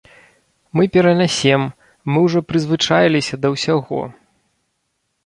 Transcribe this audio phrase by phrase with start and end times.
[0.79, 1.63] Мы перанясем,
[2.15, 4.01] мы ўжо прызвычаіліся да ўсяго.